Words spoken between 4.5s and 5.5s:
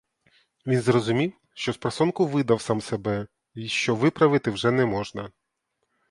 вже не можна.